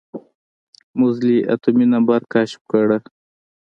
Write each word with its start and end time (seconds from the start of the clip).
موزلي 0.99 1.37
اتومي 1.53 1.85
نمبر 1.93 2.19
کشف 2.33 2.61
کړه. 2.71 2.97